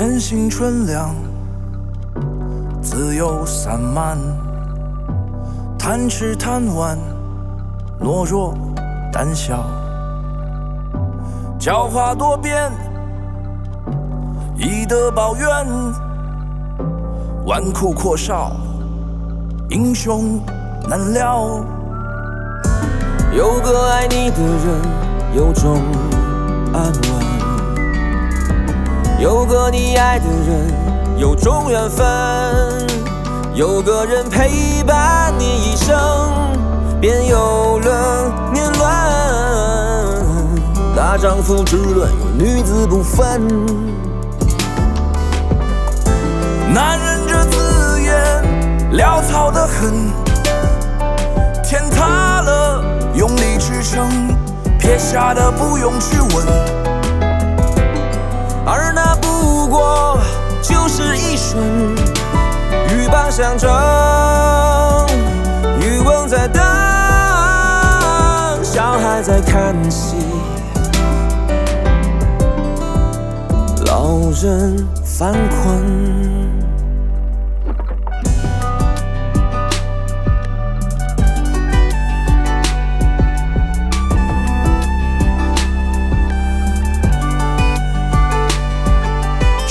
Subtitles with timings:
[0.00, 1.14] 天性纯良，
[2.80, 4.16] 自由散漫，
[5.78, 6.96] 贪吃贪玩，
[8.00, 8.54] 懦弱
[9.12, 9.62] 胆小，
[11.58, 12.72] 狡猾多变，
[14.56, 15.46] 以德报怨，
[17.44, 18.52] 纨绔阔少，
[19.68, 20.40] 英雄
[20.88, 21.62] 难料。
[23.36, 25.76] 有个爱你的人，有种
[26.72, 27.39] 安稳。
[29.20, 32.06] 有个你爱的人，有种缘分；
[33.54, 35.94] 有个人陪伴你一生，
[36.98, 38.88] 便有了年轮。
[40.96, 43.46] 大丈夫之论有女子不分。
[46.72, 48.14] 男人这字眼
[48.94, 50.10] 潦草的很，
[51.62, 54.08] 天塌了用力支撑，
[54.78, 56.89] 撇下的不用去问。
[60.62, 61.62] 就是一瞬，
[62.88, 63.70] 鹬蚌相争，
[65.80, 66.62] 渔翁在等，
[68.62, 70.16] 小孩在看戏，
[73.86, 76.59] 老人犯困。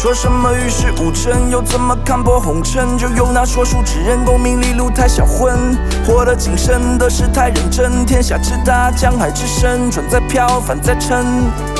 [0.00, 2.96] 说什么与世无争，又怎么看破红尘？
[2.96, 8.06] 就用那说书之人，功名利禄太销魂，活得谨慎的是太认真。
[8.06, 11.26] 天下之大，江海之深，船在飘，帆在沉。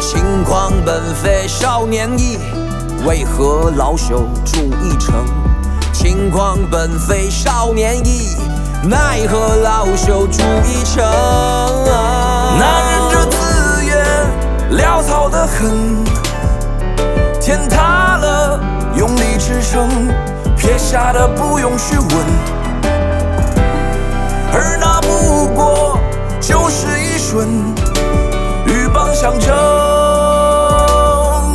[0.00, 2.40] 轻狂奔飞少年意，
[3.06, 5.24] 为何老朽铸一城？
[5.92, 8.36] 轻狂奔飞少年意，
[8.82, 11.04] 奈何老朽铸一城？
[12.58, 13.96] 男人这字眼
[14.82, 16.04] 潦草得很。
[17.40, 18.07] 天塌，
[19.38, 19.88] 支撑，
[20.56, 22.08] 撇下的不用去问，
[24.52, 25.98] 而那不过
[26.40, 27.48] 就是一瞬，
[28.66, 29.54] 鹬蚌相争，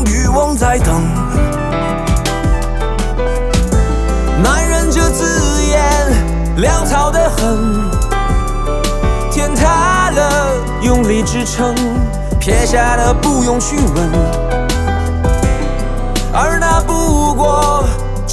[0.05, 1.03] 渔翁在等。
[4.41, 5.83] 男人这字眼
[6.57, 7.91] 潦草得很，
[9.29, 11.75] 天塌了，用力支撑，
[12.39, 14.09] 撇下的不用去问。
[16.35, 17.02] 而那不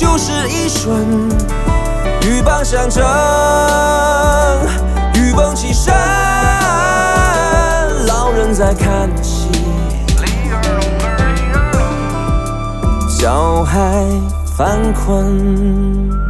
[0.00, 0.97] 就是一瞬，
[2.22, 3.05] 鹬蚌相争，
[5.12, 5.93] 鹬蚌起身，
[8.06, 9.50] 老人在看戏，
[13.10, 14.06] 小孩
[14.56, 16.30] 犯困。